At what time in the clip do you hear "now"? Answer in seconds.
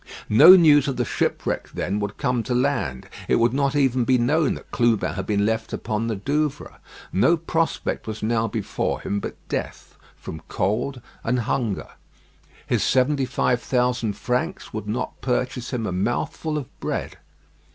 8.23-8.47